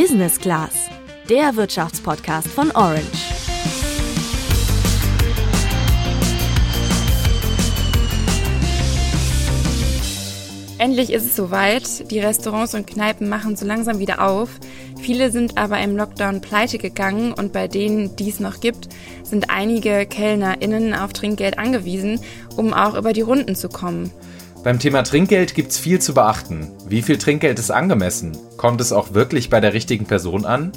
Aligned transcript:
Business 0.00 0.38
Class, 0.38 0.88
der 1.28 1.56
Wirtschaftspodcast 1.56 2.46
von 2.46 2.70
Orange. 2.70 3.02
Endlich 10.78 11.12
ist 11.12 11.24
es 11.24 11.34
soweit. 11.34 12.08
Die 12.12 12.20
Restaurants 12.20 12.76
und 12.76 12.86
Kneipen 12.86 13.28
machen 13.28 13.56
so 13.56 13.66
langsam 13.66 13.98
wieder 13.98 14.24
auf. 14.24 14.50
Viele 15.00 15.32
sind 15.32 15.58
aber 15.58 15.80
im 15.80 15.96
Lockdown 15.96 16.42
pleite 16.42 16.78
gegangen 16.78 17.32
und 17.32 17.52
bei 17.52 17.66
denen, 17.66 18.14
die 18.14 18.28
es 18.28 18.38
noch 18.38 18.60
gibt, 18.60 18.88
sind 19.24 19.50
einige 19.50 20.06
KellnerInnen 20.06 20.94
auf 20.94 21.12
Trinkgeld 21.12 21.58
angewiesen, 21.58 22.20
um 22.56 22.72
auch 22.72 22.94
über 22.94 23.12
die 23.12 23.22
Runden 23.22 23.56
zu 23.56 23.68
kommen. 23.68 24.12
Beim 24.64 24.80
Thema 24.80 25.04
Trinkgeld 25.04 25.54
gibt 25.54 25.70
es 25.70 25.78
viel 25.78 26.00
zu 26.00 26.14
beachten. 26.14 26.72
Wie 26.88 27.02
viel 27.02 27.16
Trinkgeld 27.16 27.58
ist 27.60 27.70
angemessen? 27.70 28.36
Kommt 28.56 28.80
es 28.80 28.92
auch 28.92 29.14
wirklich 29.14 29.50
bei 29.50 29.60
der 29.60 29.72
richtigen 29.72 30.04
Person 30.04 30.44
an? 30.44 30.72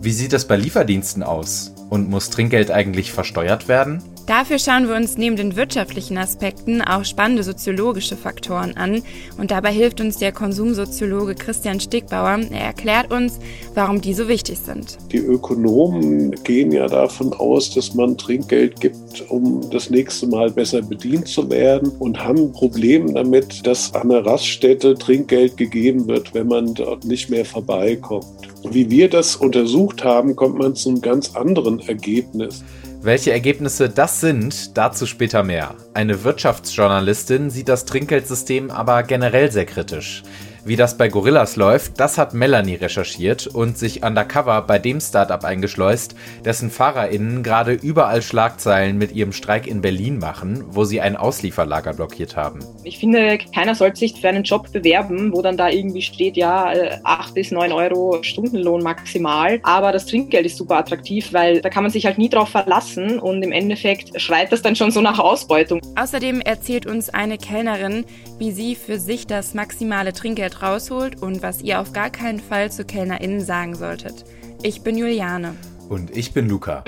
Wie 0.00 0.12
sieht 0.12 0.32
es 0.32 0.46
bei 0.46 0.56
Lieferdiensten 0.56 1.22
aus? 1.22 1.74
Und 1.90 2.08
muss 2.08 2.30
Trinkgeld 2.30 2.70
eigentlich 2.70 3.12
versteuert 3.12 3.68
werden? 3.68 4.02
Dafür 4.26 4.58
schauen 4.58 4.88
wir 4.88 4.96
uns 4.96 5.16
neben 5.16 5.36
den 5.36 5.54
wirtschaftlichen 5.54 6.18
Aspekten 6.18 6.82
auch 6.82 7.04
spannende 7.04 7.44
soziologische 7.44 8.16
Faktoren 8.16 8.76
an. 8.76 9.02
Und 9.38 9.52
dabei 9.52 9.72
hilft 9.72 10.00
uns 10.00 10.18
der 10.18 10.32
Konsumsoziologe 10.32 11.36
Christian 11.36 11.78
Stigbauer. 11.78 12.40
Er 12.50 12.66
erklärt 12.66 13.12
uns, 13.12 13.38
warum 13.74 14.00
die 14.00 14.14
so 14.14 14.26
wichtig 14.26 14.58
sind. 14.58 14.98
Die 15.12 15.18
Ökonomen 15.18 16.32
gehen 16.42 16.72
ja 16.72 16.88
davon 16.88 17.32
aus, 17.34 17.72
dass 17.72 17.94
man 17.94 18.18
Trinkgeld 18.18 18.80
gibt, 18.80 19.30
um 19.30 19.70
das 19.70 19.90
nächste 19.90 20.26
Mal 20.26 20.50
besser 20.50 20.82
bedient 20.82 21.28
zu 21.28 21.48
werden 21.48 21.92
und 22.00 22.18
haben 22.18 22.38
ein 22.38 22.52
Problem 22.52 23.14
damit, 23.14 23.64
dass 23.64 23.94
an 23.94 24.08
der 24.08 24.26
Raststätte 24.26 24.94
Trinkgeld 24.94 25.56
gegeben 25.56 26.08
wird, 26.08 26.34
wenn 26.34 26.48
man 26.48 26.74
dort 26.74 27.04
nicht 27.04 27.30
mehr 27.30 27.44
vorbeikommt. 27.44 28.26
Wie 28.68 28.90
wir 28.90 29.08
das 29.08 29.36
untersucht 29.36 30.02
haben, 30.02 30.34
kommt 30.34 30.58
man 30.58 30.74
zu 30.74 30.88
einem 30.88 31.00
ganz 31.00 31.36
anderen 31.36 31.78
Ergebnis. 31.78 32.64
Welche 33.02 33.30
Ergebnisse 33.32 33.88
das 33.88 34.20
sind, 34.20 34.76
dazu 34.76 35.06
später 35.06 35.42
mehr. 35.42 35.74
Eine 35.94 36.24
Wirtschaftsjournalistin 36.24 37.50
sieht 37.50 37.68
das 37.68 37.84
Trinkgeldsystem 37.84 38.70
aber 38.70 39.02
generell 39.02 39.52
sehr 39.52 39.66
kritisch. 39.66 40.22
Wie 40.66 40.74
das 40.74 40.98
bei 40.98 41.06
Gorillas 41.06 41.54
läuft, 41.54 42.00
das 42.00 42.18
hat 42.18 42.34
Melanie 42.34 42.74
recherchiert 42.74 43.46
und 43.46 43.78
sich 43.78 44.02
undercover 44.02 44.62
bei 44.62 44.80
dem 44.80 45.00
Startup 45.00 45.44
eingeschleust, 45.44 46.16
dessen 46.44 46.72
FahrerInnen 46.72 47.44
gerade 47.44 47.70
überall 47.70 48.20
Schlagzeilen 48.20 48.98
mit 48.98 49.12
ihrem 49.12 49.30
Streik 49.30 49.68
in 49.68 49.80
Berlin 49.80 50.18
machen, 50.18 50.64
wo 50.66 50.82
sie 50.82 51.00
ein 51.00 51.14
Auslieferlager 51.14 51.92
blockiert 51.92 52.34
haben. 52.34 52.64
Ich 52.82 52.98
finde, 52.98 53.38
keiner 53.54 53.76
sollte 53.76 54.00
sich 54.00 54.20
für 54.20 54.28
einen 54.28 54.42
Job 54.42 54.72
bewerben, 54.72 55.32
wo 55.32 55.40
dann 55.40 55.56
da 55.56 55.68
irgendwie 55.68 56.02
steht, 56.02 56.36
ja, 56.36 56.72
8 57.04 57.30
äh, 57.30 57.32
bis 57.34 57.52
9 57.52 57.70
Euro 57.70 58.18
Stundenlohn 58.22 58.82
maximal. 58.82 59.60
Aber 59.62 59.92
das 59.92 60.06
Trinkgeld 60.06 60.46
ist 60.46 60.56
super 60.56 60.78
attraktiv, 60.78 61.32
weil 61.32 61.60
da 61.60 61.70
kann 61.70 61.84
man 61.84 61.92
sich 61.92 62.06
halt 62.06 62.18
nie 62.18 62.28
drauf 62.28 62.48
verlassen 62.48 63.20
und 63.20 63.40
im 63.44 63.52
Endeffekt 63.52 64.20
schreit 64.20 64.50
das 64.50 64.62
dann 64.62 64.74
schon 64.74 64.90
so 64.90 65.00
nach 65.00 65.20
Ausbeutung. 65.20 65.80
Außerdem 65.94 66.40
erzählt 66.40 66.86
uns 66.86 67.08
eine 67.08 67.38
Kellnerin, 67.38 68.04
wie 68.40 68.50
sie 68.50 68.74
für 68.74 68.98
sich 68.98 69.28
das 69.28 69.54
maximale 69.54 70.12
Trinkgeld 70.12 70.55
rausholt 70.62 71.22
und 71.22 71.42
was 71.42 71.62
ihr 71.62 71.80
auf 71.80 71.92
gar 71.92 72.10
keinen 72.10 72.40
Fall 72.40 72.70
zu 72.70 72.84
KellnerInnen 72.84 73.40
sagen 73.40 73.74
solltet. 73.74 74.24
Ich 74.62 74.82
bin 74.82 74.98
Juliane. 74.98 75.54
Und 75.88 76.16
ich 76.16 76.32
bin 76.32 76.48
Luca. 76.48 76.84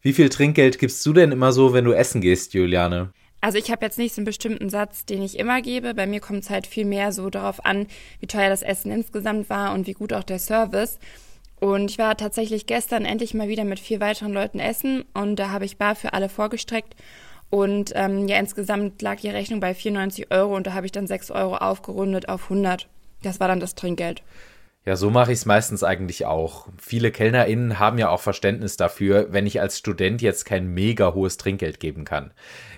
Wie 0.00 0.12
viel 0.12 0.28
Trinkgeld 0.28 0.78
gibst 0.78 1.04
du 1.06 1.12
denn 1.12 1.32
immer 1.32 1.52
so, 1.52 1.72
wenn 1.72 1.84
du 1.84 1.92
essen 1.92 2.20
gehst, 2.20 2.54
Juliane? 2.54 3.12
Also 3.40 3.58
ich 3.58 3.70
habe 3.70 3.84
jetzt 3.84 3.98
nicht 3.98 4.14
so 4.14 4.20
einen 4.20 4.26
bestimmten 4.26 4.70
Satz, 4.70 5.04
den 5.04 5.22
ich 5.22 5.38
immer 5.38 5.62
gebe. 5.62 5.94
Bei 5.94 6.06
mir 6.06 6.20
kommt 6.20 6.44
es 6.44 6.50
halt 6.50 6.66
viel 6.66 6.84
mehr 6.84 7.12
so 7.12 7.28
darauf 7.28 7.64
an, 7.64 7.86
wie 8.20 8.26
teuer 8.26 8.48
das 8.48 8.62
Essen 8.62 8.92
insgesamt 8.92 9.50
war 9.50 9.74
und 9.74 9.86
wie 9.86 9.94
gut 9.94 10.12
auch 10.12 10.24
der 10.24 10.38
Service. 10.38 10.98
Und 11.58 11.90
ich 11.90 11.98
war 11.98 12.16
tatsächlich 12.16 12.66
gestern 12.66 13.04
endlich 13.04 13.34
mal 13.34 13.48
wieder 13.48 13.64
mit 13.64 13.78
vier 13.78 14.00
weiteren 14.00 14.32
Leuten 14.32 14.58
essen 14.58 15.04
und 15.14 15.36
da 15.36 15.50
habe 15.50 15.64
ich 15.64 15.76
bar 15.76 15.94
für 15.94 16.12
alle 16.12 16.28
vorgestreckt 16.28 16.96
und 17.52 17.92
ähm, 17.94 18.28
ja, 18.28 18.38
insgesamt 18.38 19.02
lag 19.02 19.20
die 19.20 19.28
Rechnung 19.28 19.60
bei 19.60 19.74
94 19.74 20.30
Euro 20.30 20.56
und 20.56 20.66
da 20.66 20.72
habe 20.72 20.86
ich 20.86 20.92
dann 20.92 21.06
6 21.06 21.30
Euro 21.32 21.56
aufgerundet 21.56 22.26
auf 22.30 22.44
100. 22.44 22.88
Das 23.22 23.40
war 23.40 23.48
dann 23.48 23.60
das 23.60 23.74
Trinkgeld. 23.74 24.22
Ja, 24.86 24.96
so 24.96 25.10
mache 25.10 25.32
ich 25.32 25.40
es 25.40 25.44
meistens 25.44 25.84
eigentlich 25.84 26.24
auch. 26.24 26.68
Viele 26.78 27.12
KellnerInnen 27.12 27.78
haben 27.78 27.98
ja 27.98 28.08
auch 28.08 28.20
Verständnis 28.20 28.78
dafür, 28.78 29.34
wenn 29.34 29.46
ich 29.46 29.60
als 29.60 29.76
Student 29.76 30.22
jetzt 30.22 30.46
kein 30.46 30.72
mega 30.72 31.12
hohes 31.12 31.36
Trinkgeld 31.36 31.78
geben 31.78 32.06
kann. 32.06 32.32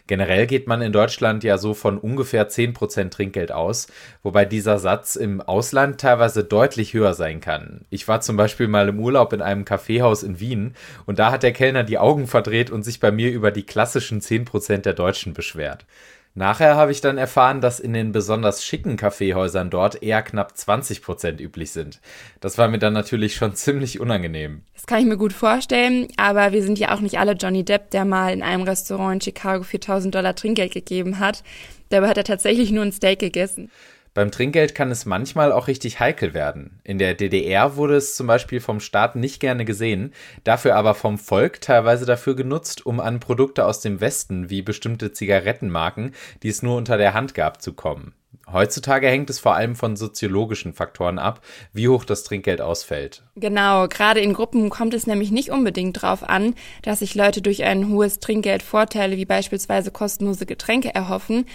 Generell 0.07 0.47
geht 0.47 0.67
man 0.67 0.83
in 0.83 0.93
Deutschland 0.93 1.45
ja 1.45 1.57
so 1.57 1.73
von 1.73 1.97
ungefähr 1.97 2.51
10% 2.51 3.09
Trinkgeld 3.09 3.53
aus, 3.53 3.87
wobei 4.23 4.45
dieser 4.45 4.79
Satz 4.79 5.17
im 5.17 5.41
Ausland 5.41 5.99
teilweise 5.99 6.45
deutlich 6.45 6.93
höher 6.93 7.15
sein 7.15 7.41
kann. 7.41 7.87
Ich 7.89 8.07
war 8.07 8.21
zum 8.21 8.37
Beispiel 8.37 8.69
mal 8.69 8.89
im 8.89 9.01
Urlaub 9.01 9.33
in 9.33 9.41
einem 9.41 9.65
Kaffeehaus 9.65 10.23
in 10.23 10.41
Wien 10.41 10.75
und 11.07 11.19
da 11.19 11.33
hat 11.33 11.43
der 11.43 11.53
Kellner 11.53 11.85
die 11.85 11.99
Augen 11.99 12.27
verdreht 12.27 12.71
und 12.71 12.83
sich 12.83 13.01
bei 13.01 13.13
mir 13.13 13.31
über 13.31 13.51
die 13.51 13.65
klassischen 13.65 14.21
10% 14.21 14.79
der 14.79 14.93
Deutschen 14.93 15.33
beschwert. 15.33 15.87
Nachher 16.37 16.75
habe 16.75 16.91
ich 16.91 17.00
dann 17.00 17.17
erfahren, 17.17 17.61
dass 17.61 17.78
in 17.78 17.93
den 17.93 18.11
besonders 18.11 18.65
schicken 18.65 18.97
Kaffeehäusern 18.97 19.71
dort 19.71 20.03
eher 20.03 20.21
knapp 20.21 20.55
20% 20.56 21.41
üblich 21.41 21.71
sind. 21.71 22.00
Das 22.41 22.59
war 22.59 22.67
mir 22.67 22.81
dann 22.81 22.93
natürlich 22.93 23.37
schon 23.37 23.55
ziemlich 23.55 24.00
unangenehm. 24.00 24.62
Das 24.75 24.87
kann 24.87 24.99
ich 24.99 25.06
mir 25.06 25.17
gut 25.17 25.33
vorstellen, 25.33 26.09
aber 26.17 26.50
wir 26.50 26.65
sind 26.65 26.81
ja 26.81 26.93
auch 26.93 27.00
nicht 27.00 27.21
alle 27.21 27.33
Johnny 27.33 27.65
Depp, 27.65 27.91
der 27.93 28.05
mal 28.05 28.33
in 28.33 28.43
einem 28.43 28.65
Restaurant 28.65 29.15
in 29.15 29.21
Chicago 29.21 29.62
4000 29.62 30.12
Dollar 30.12 30.34
Trinkgeld 30.34 30.73
gegeben 30.73 31.21
hat. 31.21 31.44
Dabei 31.91 32.09
hat 32.09 32.17
er 32.17 32.25
tatsächlich 32.25 32.73
nur 32.73 32.84
ein 32.84 32.93
Steak 32.93 33.21
gegessen. 33.21 33.71
Beim 34.15 34.31
Trinkgeld 34.31 34.77
kann 34.77 34.93
es 34.93 35.07
manchmal 35.07 35.51
auch 35.51 35.67
richtig 35.67 35.99
heikel 35.99 36.35
werden. 36.35 36.81
In 36.85 36.99
der 36.99 37.15
DDR 37.15 37.75
wurde 37.75 37.97
es 37.97 38.15
zum 38.15 38.29
Beispiel 38.29 38.61
vom 38.61 38.79
Staat 38.79 39.17
nicht 39.17 39.41
gerne 39.41 39.65
gesehen, 39.65 40.15
dafür 40.45 40.77
aber 40.77 40.95
vom 40.95 41.19
Volk 41.19 41.61
teilweise 41.61 42.07
dafür 42.07 42.37
genutzt, 42.37 42.87
um 42.87 43.01
an 43.01 43.19
Produkte 43.19 43.67
aus 43.67 43.81
dem 43.81 44.01
Westen 44.01 44.51
wie 44.51 44.63
bestimmte 44.63 45.13
Zigarettenmarken, 45.13 46.15
die 46.45 46.49
es 46.49 46.63
nur 46.63 46.77
unter 46.77 46.97
der 46.97 47.13
Hand 47.13 47.35
gab, 47.35 47.61
zu 47.61 47.73
kommen. 47.73 48.15
Heutzutage 48.50 49.09
hängt 49.09 49.31
es 49.31 49.39
vor 49.39 49.55
allem 49.55 49.77
von 49.77 49.97
soziologischen 49.97 50.72
Faktoren 50.72 51.19
ab, 51.19 51.41
wie 51.72 51.89
hoch 51.89 52.05
das 52.05 52.25
Trinkgeld 52.25 52.61
ausfällt. 52.61 53.22
Genau, 53.37 53.89
gerade 53.89 54.21
in 54.21 54.33
Gruppen 54.33 54.71
kommt 54.71 54.95
es 54.95 55.06
nämlich 55.06 55.31
nicht 55.31 55.50
unbedingt 55.50 56.03
darauf 56.03 56.22
an, 56.22 56.55
dass 56.83 57.00
sich 57.00 57.15
Leute 57.15 57.43
durch 57.43 57.65
ein 57.65 57.89
hohes 57.89 58.21
Trinkgeld 58.21 58.62
Vorteile 58.62 59.17
wie 59.17 59.25
beispielsweise 59.25 59.91
kostenlose 59.91 60.47
Getränke 60.47 60.94
erhoffen, 60.94 61.47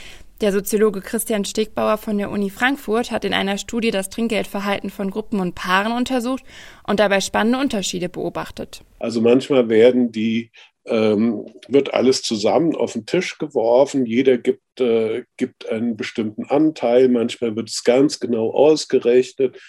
der 0.41 0.53
Soziologe 0.53 1.01
Christian 1.01 1.43
Stegbauer 1.43 1.97
von 1.97 2.17
der 2.17 2.31
Uni 2.31 2.49
Frankfurt 2.49 3.11
hat 3.11 3.25
in 3.25 3.33
einer 3.33 3.57
Studie 3.57 3.91
das 3.91 4.09
Trinkgeldverhalten 4.09 4.89
von 4.89 5.11
Gruppen 5.11 5.41
und 5.41 5.53
Paaren 5.53 5.91
untersucht 5.91 6.45
und 6.87 7.01
dabei 7.01 7.19
spannende 7.19 7.59
Unterschiede 7.59 8.07
beobachtet. 8.07 8.85
Also 8.99 9.19
manchmal 9.19 9.67
werden 9.67 10.13
die 10.13 10.51
ähm, 10.85 11.45
wird 11.67 11.93
alles 11.93 12.21
zusammen 12.21 12.75
auf 12.75 12.93
den 12.93 13.05
Tisch 13.05 13.37
geworfen. 13.37 14.05
Jeder 14.05 14.37
gibt, 14.37 14.79
äh, 14.79 15.23
gibt 15.37 15.69
einen 15.69 15.97
bestimmten 15.97 16.45
Anteil. 16.45 17.09
Manchmal 17.09 17.55
wird 17.55 17.69
es 17.69 17.83
ganz 17.83 18.19
genau 18.19 18.51
ausgerechnet. 18.51 19.59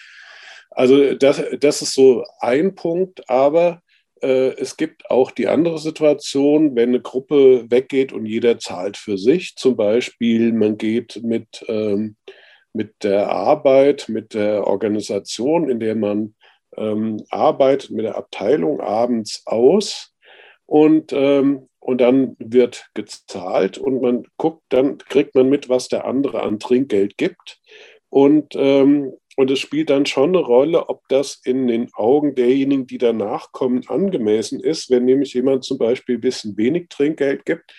Also 0.71 1.15
das, 1.15 1.43
das 1.59 1.83
ist 1.83 1.95
so 1.95 2.25
ein 2.41 2.75
Punkt. 2.75 3.29
Aber 3.29 3.83
äh, 4.23 4.55
es 4.57 4.77
gibt 4.77 5.11
auch 5.11 5.31
die 5.31 5.49
andere 5.49 5.79
Situation, 5.79 6.77
wenn 6.77 6.91
eine 6.91 7.01
Gruppe 7.01 7.71
weggeht 7.71 8.13
und 8.13 8.27
jeder 8.27 8.59
zahlt 8.59 8.97
für 8.97 9.19
sich. 9.19 9.57
Zum 9.57 9.77
Beispiel, 9.77 10.53
man 10.53 10.79
geht 10.79 11.21
mit, 11.23 11.65
ähm, 11.69 12.17
mit 12.73 13.03
der 13.03 13.31
Arbeit, 13.31 14.09
mit 14.09 14.35
der 14.35 14.67
Organisation, 14.67 15.69
in 15.69 15.81
der 15.81 15.97
man 15.97 16.35
ähm, 16.77 17.25
arbeitet, 17.31 17.91
mit 17.91 18.05
der 18.05 18.17
Abteilung 18.17 18.81
abends 18.81 19.43
aus 19.47 20.10
und, 20.71 21.13
ähm, 21.13 21.69
und 21.81 22.01
dann 22.01 22.37
wird 22.39 22.91
gezahlt 22.95 23.77
und 23.77 24.01
man 24.01 24.23
guckt, 24.37 24.63
dann 24.69 24.99
kriegt 24.99 25.35
man 25.35 25.49
mit, 25.49 25.69
was 25.69 25.89
der 25.89 26.05
andere 26.05 26.43
an 26.43 26.61
Trinkgeld 26.61 27.17
gibt. 27.17 27.59
Und 28.09 28.55
ähm, 28.55 29.13
und 29.37 29.51
es 29.51 29.59
spielt 29.59 29.89
dann 29.89 30.05
schon 30.07 30.31
eine 30.31 30.45
Rolle, 30.45 30.89
ob 30.89 31.09
das 31.09 31.41
in 31.45 31.67
den 31.67 31.89
Augen 31.95 32.35
derjenigen, 32.35 32.87
die 32.87 32.99
danach 32.99 33.53
kommen, 33.53 33.83
angemessen 33.89 34.61
ist. 34.61 34.91
Wenn 34.91 35.07
nämlich 35.07 35.33
jemand 35.33 35.65
zum 35.65 35.79
Beispiel 35.79 36.17
ein 36.17 36.21
bisschen 36.21 36.57
wenig 36.57 36.89
Trinkgeld 36.89 37.47
gibt, 37.47 37.73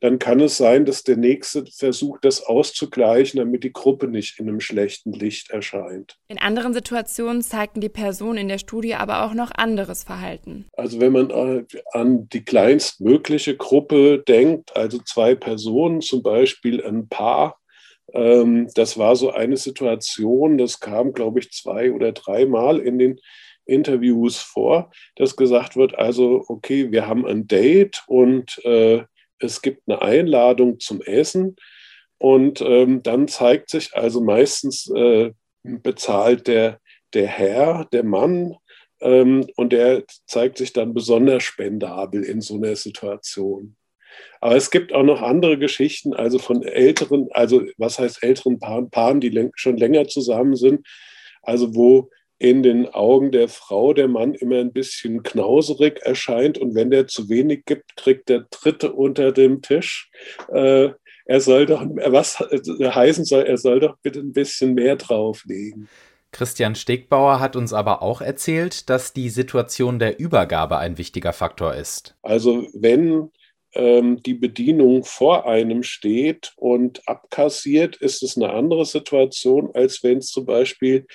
dann 0.00 0.18
kann 0.18 0.40
es 0.40 0.56
sein, 0.56 0.84
dass 0.84 1.02
der 1.02 1.16
Nächste 1.16 1.64
versucht, 1.66 2.24
das 2.24 2.42
auszugleichen, 2.42 3.38
damit 3.38 3.64
die 3.64 3.72
Gruppe 3.72 4.08
nicht 4.08 4.38
in 4.38 4.48
einem 4.48 4.60
schlechten 4.60 5.12
Licht 5.12 5.50
erscheint. 5.50 6.16
In 6.28 6.38
anderen 6.38 6.74
Situationen 6.74 7.42
zeigten 7.42 7.80
die 7.80 7.88
Personen 7.88 8.38
in 8.38 8.48
der 8.48 8.58
Studie 8.58 8.94
aber 8.94 9.24
auch 9.24 9.34
noch 9.34 9.50
anderes 9.50 10.04
Verhalten. 10.04 10.66
Also 10.76 11.00
wenn 11.00 11.12
man 11.12 11.30
äh, 11.30 11.64
an 11.92 12.28
die 12.28 12.44
kleinstmögliche 12.44 13.56
Gruppe 13.56 14.22
denkt, 14.26 14.76
also 14.76 14.98
zwei 14.98 15.34
Personen, 15.34 16.00
zum 16.00 16.22
Beispiel 16.22 16.84
ein 16.84 17.08
Paar, 17.08 17.58
ähm, 18.12 18.68
das 18.74 18.98
war 18.98 19.16
so 19.16 19.30
eine 19.32 19.56
Situation, 19.56 20.58
das 20.58 20.80
kam, 20.80 21.12
glaube 21.12 21.40
ich, 21.40 21.50
zwei 21.52 21.92
oder 21.92 22.12
dreimal 22.12 22.78
in 22.80 22.98
den 22.98 23.20
Interviews 23.64 24.38
vor, 24.38 24.90
dass 25.16 25.36
gesagt 25.36 25.76
wird, 25.76 25.98
also, 25.98 26.44
okay, 26.48 26.92
wir 26.92 27.06
haben 27.06 27.26
ein 27.26 27.46
Date 27.46 28.02
und 28.06 28.64
äh, 28.64 29.02
es 29.38 29.62
gibt 29.62 29.82
eine 29.86 30.02
Einladung 30.02 30.80
zum 30.80 31.02
Essen. 31.02 31.56
Und 32.18 32.60
ähm, 32.62 33.02
dann 33.02 33.28
zeigt 33.28 33.70
sich 33.70 33.94
also 33.94 34.22
meistens 34.22 34.90
äh, 34.94 35.32
bezahlt 35.62 36.46
der, 36.46 36.80
der 37.12 37.26
Herr, 37.26 37.86
der 37.92 38.04
Mann, 38.04 38.56
ähm, 39.00 39.46
und 39.56 39.72
der 39.72 40.04
zeigt 40.26 40.58
sich 40.58 40.72
dann 40.72 40.94
besonders 40.94 41.42
spendabel 41.42 42.24
in 42.24 42.40
so 42.40 42.56
einer 42.56 42.76
Situation. 42.76 43.76
Aber 44.40 44.56
es 44.56 44.70
gibt 44.70 44.94
auch 44.94 45.02
noch 45.02 45.20
andere 45.20 45.58
Geschichten, 45.58 46.14
also 46.14 46.38
von 46.38 46.62
älteren, 46.62 47.28
also 47.32 47.62
was 47.76 47.98
heißt 47.98 48.22
älteren 48.22 48.58
Paaren, 48.58 48.90
Paaren 48.90 49.20
die 49.20 49.50
schon 49.56 49.76
länger 49.76 50.08
zusammen 50.08 50.56
sind, 50.56 50.86
also 51.42 51.74
wo 51.74 52.10
in 52.38 52.62
den 52.62 52.88
Augen 52.88 53.32
der 53.32 53.48
Frau 53.48 53.94
der 53.94 54.08
Mann 54.08 54.34
immer 54.34 54.58
ein 54.58 54.72
bisschen 54.72 55.22
knauserig 55.22 56.00
erscheint 56.02 56.58
und 56.58 56.74
wenn 56.74 56.90
der 56.90 57.06
zu 57.06 57.28
wenig 57.28 57.64
gibt, 57.64 57.96
kriegt 57.96 58.28
der 58.28 58.46
Dritte 58.50 58.92
unter 58.92 59.32
dem 59.32 59.62
Tisch. 59.62 60.10
Äh, 60.52 60.90
er 61.24 61.40
soll 61.40 61.66
doch, 61.66 61.82
was 61.82 62.38
heißen 62.38 63.24
soll, 63.24 63.44
er 63.44 63.58
soll 63.58 63.80
doch 63.80 63.96
bitte 64.02 64.20
ein 64.20 64.32
bisschen 64.32 64.74
mehr 64.74 64.96
drauflegen. 64.96 65.88
Christian 66.30 66.74
Stegbauer 66.74 67.40
hat 67.40 67.56
uns 67.56 67.72
aber 67.72 68.02
auch 68.02 68.20
erzählt, 68.20 68.90
dass 68.90 69.12
die 69.12 69.30
Situation 69.30 69.98
der 69.98 70.20
Übergabe 70.20 70.76
ein 70.78 70.98
wichtiger 70.98 71.32
Faktor 71.32 71.74
ist. 71.74 72.14
Also 72.22 72.66
wenn 72.74 73.30
ähm, 73.72 74.22
die 74.22 74.34
Bedienung 74.34 75.04
vor 75.04 75.46
einem 75.46 75.82
steht 75.82 76.52
und 76.56 77.06
abkassiert, 77.08 77.96
ist 77.96 78.22
es 78.22 78.36
eine 78.36 78.52
andere 78.52 78.84
Situation, 78.84 79.70
als 79.74 80.02
wenn 80.02 80.18
es 80.18 80.28
zum 80.28 80.44
Beispiel 80.44 81.06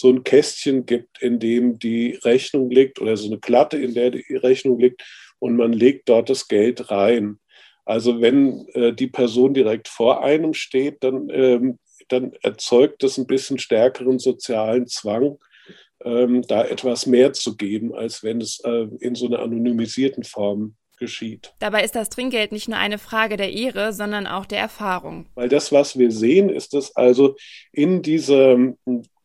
so 0.00 0.10
ein 0.10 0.24
Kästchen 0.24 0.86
gibt, 0.86 1.22
in 1.22 1.38
dem 1.38 1.78
die 1.78 2.18
Rechnung 2.24 2.70
liegt 2.70 3.00
oder 3.00 3.16
so 3.16 3.28
eine 3.28 3.38
Klatte, 3.38 3.78
in 3.78 3.94
der 3.94 4.10
die 4.10 4.24
Rechnung 4.34 4.78
liegt 4.80 5.02
und 5.38 5.56
man 5.56 5.72
legt 5.72 6.08
dort 6.08 6.28
das 6.30 6.48
Geld 6.48 6.90
rein. 6.90 7.38
Also 7.84 8.20
wenn 8.20 8.66
äh, 8.74 8.92
die 8.92 9.08
Person 9.08 9.54
direkt 9.54 9.88
vor 9.88 10.22
einem 10.22 10.54
steht, 10.54 11.02
dann 11.02 11.28
ähm, 11.30 11.78
dann 12.12 12.32
erzeugt 12.42 13.02
das 13.02 13.18
ein 13.18 13.26
bisschen 13.26 13.58
stärkeren 13.58 14.18
sozialen 14.18 14.86
Zwang, 14.86 15.38
ähm, 16.04 16.42
da 16.42 16.64
etwas 16.64 17.06
mehr 17.06 17.32
zu 17.32 17.56
geben, 17.56 17.94
als 17.94 18.22
wenn 18.22 18.40
es 18.40 18.60
äh, 18.60 18.86
in 19.00 19.14
so 19.14 19.26
einer 19.26 19.40
anonymisierten 19.40 20.24
Form 20.24 20.76
geschieht. 20.98 21.54
Dabei 21.58 21.82
ist 21.82 21.94
das 21.94 22.10
Trinkgeld 22.10 22.52
nicht 22.52 22.68
nur 22.68 22.78
eine 22.78 22.98
Frage 22.98 23.36
der 23.36 23.52
Ehre, 23.52 23.92
sondern 23.92 24.26
auch 24.26 24.46
der 24.46 24.58
Erfahrung. 24.60 25.26
Weil 25.34 25.48
das, 25.48 25.72
was 25.72 25.98
wir 25.98 26.10
sehen, 26.10 26.50
ist 26.50 26.74
dass 26.74 26.94
also 26.94 27.36
in 27.72 28.02
diesem 28.02 28.76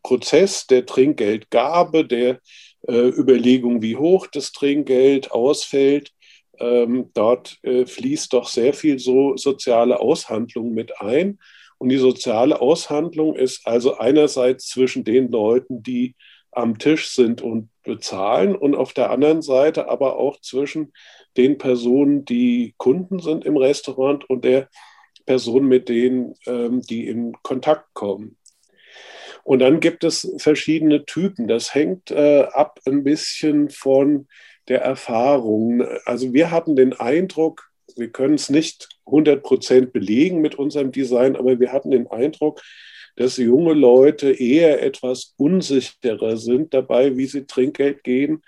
Prozess 0.05 0.67
der 0.67 0.85
Trinkgeldgabe, 0.85 2.05
der 2.05 2.39
äh, 2.87 3.09
Überlegung, 3.09 3.81
wie 3.81 3.95
hoch 3.95 4.27
das 4.27 4.51
Trinkgeld 4.51 5.31
ausfällt, 5.31 6.11
ähm, 6.59 7.09
dort 7.15 7.57
äh, 7.63 7.87
fließt 7.87 8.31
doch 8.31 8.47
sehr 8.47 8.75
viel 8.75 8.99
so 8.99 9.35
soziale 9.35 9.99
Aushandlung 9.99 10.75
mit 10.75 11.01
ein. 11.01 11.39
Und 11.79 11.89
die 11.89 11.97
soziale 11.97 12.61
Aushandlung 12.61 13.35
ist 13.35 13.65
also 13.65 13.97
einerseits 13.97 14.67
zwischen 14.67 15.03
den 15.03 15.31
Leuten, 15.31 15.81
die 15.81 16.13
am 16.51 16.77
Tisch 16.77 17.09
sind 17.09 17.41
und 17.41 17.69
bezahlen 17.83 18.55
und 18.55 18.75
auf 18.75 18.93
der 18.93 19.09
anderen 19.09 19.41
Seite 19.41 19.89
aber 19.89 20.17
auch 20.17 20.39
zwischen 20.39 20.93
den 21.35 21.57
Personen, 21.57 22.25
die 22.25 22.75
Kunden 22.77 23.17
sind 23.17 23.43
im 23.43 23.57
Restaurant 23.57 24.29
und 24.29 24.45
der 24.45 24.69
Person, 25.25 25.65
mit 25.65 25.89
denen 25.89 26.35
ähm, 26.45 26.81
die 26.81 27.07
in 27.07 27.33
Kontakt 27.41 27.91
kommen. 27.95 28.37
Und 29.45 29.59
dann 29.59 29.79
gibt 29.79 30.03
es 30.03 30.33
verschiedene 30.37 31.05
Typen. 31.05 31.47
Das 31.47 31.75
hängt 31.75 32.09
äh, 32.09 32.47
ab 32.51 32.79
ein 32.87 33.03
bisschen 33.03 33.69
von 33.69 34.27
der 34.67 34.81
Erfahrung. 34.81 35.83
Also 36.05 36.33
wir 36.33 36.49
hatten 36.49 36.75
den 36.75 36.93
Eindruck, 36.93 37.69
wir 37.95 38.09
können 38.09 38.33
es 38.33 38.49
nicht 38.49 38.89
100 39.05 39.43
Prozent 39.43 39.93
belegen 39.93 40.41
mit 40.41 40.55
unserem 40.55 40.91
Design, 40.91 41.35
aber 41.35 41.59
wir 41.59 41.71
hatten 41.71 41.91
den 41.91 42.07
Eindruck, 42.07 42.59
dass 43.17 43.37
junge 43.37 43.73
Leute 43.73 44.31
eher 44.31 44.81
etwas 44.81 45.35
unsicherer 45.37 46.37
sind 46.37 46.73
dabei, 46.73 47.15
wie 47.15 47.27
sie 47.27 47.45
Trinkgeld 47.45 48.03
geben. 48.03 48.41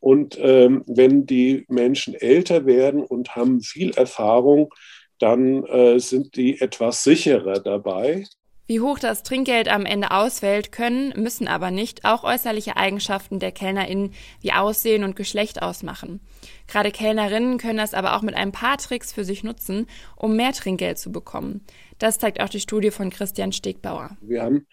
Und 0.00 0.38
ähm, 0.40 0.82
wenn 0.86 1.26
die 1.26 1.66
Menschen 1.68 2.14
älter 2.14 2.64
werden 2.64 3.02
und 3.02 3.36
haben 3.36 3.60
viel 3.60 3.90
Erfahrung, 3.90 4.72
dann 5.18 5.62
äh, 5.66 5.98
sind 5.98 6.36
die 6.36 6.58
etwas 6.58 7.04
sicherer 7.04 7.60
dabei. 7.60 8.24
Wie 8.68 8.80
hoch 8.80 8.98
das 8.98 9.22
Trinkgeld 9.22 9.66
am 9.68 9.86
Ende 9.86 10.10
ausfällt, 10.10 10.72
können, 10.72 11.14
müssen 11.16 11.48
aber 11.48 11.70
nicht 11.70 12.04
auch 12.04 12.22
äußerliche 12.22 12.76
Eigenschaften 12.76 13.38
der 13.38 13.50
KellnerInnen 13.50 14.12
wie 14.42 14.52
Aussehen 14.52 15.04
und 15.04 15.16
Geschlecht 15.16 15.62
ausmachen. 15.62 16.20
Gerade 16.66 16.90
Kellnerinnen 16.90 17.56
können 17.56 17.78
das 17.78 17.94
aber 17.94 18.14
auch 18.14 18.20
mit 18.20 18.34
ein 18.34 18.52
paar 18.52 18.76
Tricks 18.76 19.10
für 19.10 19.24
sich 19.24 19.42
nutzen, 19.42 19.86
um 20.16 20.36
mehr 20.36 20.52
Trinkgeld 20.52 20.98
zu 20.98 21.10
bekommen. 21.10 21.64
Das 21.98 22.18
zeigt 22.18 22.40
auch 22.42 22.50
die 22.50 22.60
Studie 22.60 22.90
von 22.90 23.08
Christian 23.08 23.52
Stegbauer. 23.52 24.18
Wir 24.20 24.42
haben 24.42 24.66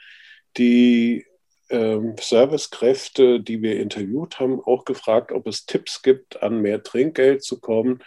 die 0.57 1.25
ähm, 1.69 2.15
Servicekräfte, 2.19 3.39
die 3.39 3.61
wir 3.61 3.79
interviewt 3.79 4.41
haben, 4.41 4.59
auch 4.59 4.83
gefragt, 4.83 5.31
ob 5.31 5.47
es 5.47 5.65
Tipps 5.65 6.01
gibt, 6.01 6.43
an 6.43 6.61
mehr 6.61 6.83
Trinkgeld 6.83 7.45
zu 7.45 7.61
kommen. 7.61 8.03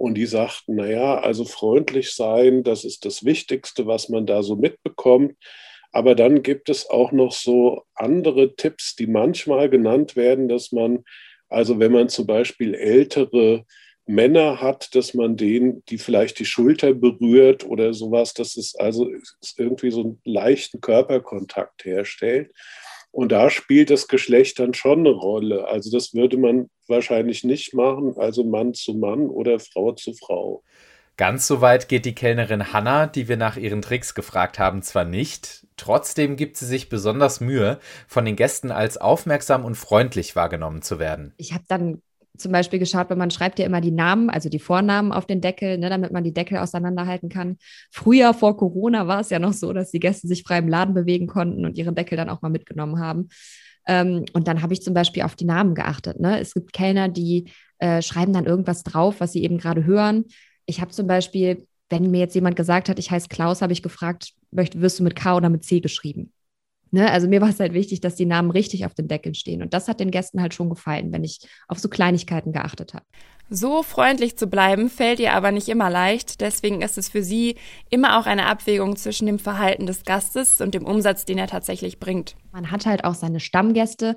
Und 0.00 0.14
die 0.14 0.24
sagten, 0.24 0.76
naja, 0.76 1.20
also 1.20 1.44
freundlich 1.44 2.12
sein, 2.12 2.62
das 2.62 2.86
ist 2.86 3.04
das 3.04 3.22
Wichtigste, 3.22 3.86
was 3.86 4.08
man 4.08 4.24
da 4.24 4.42
so 4.42 4.56
mitbekommt. 4.56 5.36
Aber 5.92 6.14
dann 6.14 6.42
gibt 6.42 6.70
es 6.70 6.88
auch 6.88 7.12
noch 7.12 7.32
so 7.32 7.82
andere 7.94 8.56
Tipps, 8.56 8.96
die 8.96 9.06
manchmal 9.06 9.68
genannt 9.68 10.16
werden, 10.16 10.48
dass 10.48 10.72
man, 10.72 11.04
also 11.50 11.80
wenn 11.80 11.92
man 11.92 12.08
zum 12.08 12.26
Beispiel 12.26 12.74
ältere 12.74 13.66
Männer 14.06 14.62
hat, 14.62 14.94
dass 14.94 15.12
man 15.12 15.36
denen, 15.36 15.84
die 15.90 15.98
vielleicht 15.98 16.38
die 16.38 16.46
Schulter 16.46 16.94
berührt 16.94 17.66
oder 17.66 17.92
sowas, 17.92 18.32
dass 18.32 18.56
es 18.56 18.74
also 18.74 19.06
irgendwie 19.58 19.90
so 19.90 20.00
einen 20.00 20.20
leichten 20.24 20.80
Körperkontakt 20.80 21.84
herstellt. 21.84 22.52
Und 23.12 23.32
da 23.32 23.50
spielt 23.50 23.90
das 23.90 24.08
Geschlecht 24.08 24.58
dann 24.58 24.74
schon 24.74 25.00
eine 25.00 25.10
Rolle. 25.10 25.66
Also 25.66 25.90
das 25.90 26.14
würde 26.14 26.36
man 26.36 26.70
wahrscheinlich 26.86 27.44
nicht 27.44 27.74
machen, 27.74 28.14
also 28.16 28.44
Mann 28.44 28.74
zu 28.74 28.94
Mann 28.94 29.28
oder 29.28 29.58
Frau 29.58 29.92
zu 29.92 30.14
Frau. 30.14 30.62
Ganz 31.16 31.46
so 31.46 31.60
weit 31.60 31.88
geht 31.88 32.06
die 32.06 32.14
Kellnerin 32.14 32.72
Hanna, 32.72 33.06
die 33.06 33.28
wir 33.28 33.36
nach 33.36 33.56
ihren 33.56 33.82
Tricks 33.82 34.14
gefragt 34.14 34.58
haben, 34.58 34.80
zwar 34.80 35.04
nicht, 35.04 35.66
trotzdem 35.76 36.36
gibt 36.36 36.56
sie 36.56 36.64
sich 36.64 36.88
besonders 36.88 37.40
Mühe, 37.40 37.78
von 38.06 38.24
den 38.24 38.36
Gästen 38.36 38.70
als 38.70 38.96
aufmerksam 38.96 39.66
und 39.66 39.74
freundlich 39.74 40.34
wahrgenommen 40.34 40.80
zu 40.80 40.98
werden. 40.98 41.34
Ich 41.36 41.52
habe 41.52 41.64
dann 41.68 42.00
zum 42.36 42.52
Beispiel 42.52 42.78
geschaut, 42.78 43.10
weil 43.10 43.16
man 43.16 43.30
schreibt 43.30 43.58
ja 43.58 43.66
immer 43.66 43.80
die 43.80 43.90
Namen, 43.90 44.30
also 44.30 44.48
die 44.48 44.58
Vornamen 44.58 45.12
auf 45.12 45.26
den 45.26 45.40
Deckel, 45.40 45.78
ne, 45.78 45.90
damit 45.90 46.12
man 46.12 46.24
die 46.24 46.32
Deckel 46.32 46.58
auseinanderhalten 46.58 47.28
kann. 47.28 47.56
Früher 47.90 48.34
vor 48.34 48.56
Corona 48.56 49.06
war 49.06 49.20
es 49.20 49.30
ja 49.30 49.38
noch 49.38 49.52
so, 49.52 49.72
dass 49.72 49.90
die 49.90 50.00
Gäste 50.00 50.26
sich 50.28 50.42
frei 50.42 50.58
im 50.58 50.68
Laden 50.68 50.94
bewegen 50.94 51.26
konnten 51.26 51.64
und 51.64 51.76
ihre 51.76 51.92
Deckel 51.92 52.16
dann 52.16 52.30
auch 52.30 52.42
mal 52.42 52.48
mitgenommen 52.48 52.98
haben. 52.98 53.28
Ähm, 53.86 54.24
und 54.32 54.48
dann 54.48 54.62
habe 54.62 54.72
ich 54.72 54.82
zum 54.82 54.94
Beispiel 54.94 55.22
auf 55.22 55.36
die 55.36 55.44
Namen 55.44 55.74
geachtet. 55.74 56.20
Ne? 56.20 56.40
Es 56.40 56.54
gibt 56.54 56.72
Kellner, 56.72 57.08
die 57.08 57.50
äh, 57.78 58.02
schreiben 58.02 58.32
dann 58.32 58.46
irgendwas 58.46 58.82
drauf, 58.82 59.16
was 59.18 59.32
sie 59.32 59.42
eben 59.42 59.58
gerade 59.58 59.84
hören. 59.84 60.24
Ich 60.66 60.80
habe 60.80 60.90
zum 60.90 61.06
Beispiel, 61.06 61.66
wenn 61.88 62.10
mir 62.10 62.20
jetzt 62.20 62.34
jemand 62.34 62.56
gesagt 62.56 62.88
hat, 62.88 62.98
ich 62.98 63.10
heiße 63.10 63.28
Klaus, 63.28 63.62
habe 63.62 63.72
ich 63.72 63.82
gefragt, 63.82 64.32
wirst 64.50 64.98
du 64.98 65.02
mit 65.02 65.16
K 65.16 65.36
oder 65.36 65.48
mit 65.48 65.64
C 65.64 65.80
geschrieben? 65.80 66.32
Ne? 66.90 67.10
Also 67.10 67.28
mir 67.28 67.40
war 67.40 67.48
es 67.48 67.60
halt 67.60 67.72
wichtig, 67.72 68.00
dass 68.00 68.16
die 68.16 68.26
Namen 68.26 68.50
richtig 68.50 68.86
auf 68.86 68.94
den 68.94 69.08
Deckeln 69.08 69.34
stehen. 69.34 69.62
Und 69.62 69.74
das 69.74 69.88
hat 69.88 70.00
den 70.00 70.10
Gästen 70.10 70.40
halt 70.40 70.54
schon 70.54 70.68
gefallen, 70.68 71.12
wenn 71.12 71.24
ich 71.24 71.40
auf 71.68 71.78
so 71.78 71.88
Kleinigkeiten 71.88 72.52
geachtet 72.52 72.94
habe. 72.94 73.04
So 73.48 73.82
freundlich 73.82 74.36
zu 74.36 74.46
bleiben, 74.46 74.88
fällt 74.88 75.18
ihr 75.18 75.32
aber 75.32 75.50
nicht 75.50 75.68
immer 75.68 75.90
leicht. 75.90 76.40
Deswegen 76.40 76.82
ist 76.82 76.98
es 76.98 77.08
für 77.08 77.22
sie 77.22 77.56
immer 77.90 78.18
auch 78.18 78.26
eine 78.26 78.46
Abwägung 78.46 78.96
zwischen 78.96 79.26
dem 79.26 79.40
Verhalten 79.40 79.86
des 79.86 80.04
Gastes 80.04 80.60
und 80.60 80.74
dem 80.74 80.84
Umsatz, 80.84 81.24
den 81.24 81.38
er 81.38 81.48
tatsächlich 81.48 81.98
bringt. 81.98 82.36
Man 82.52 82.70
hat 82.70 82.86
halt 82.86 83.04
auch 83.04 83.14
seine 83.14 83.40
Stammgäste, 83.40 84.16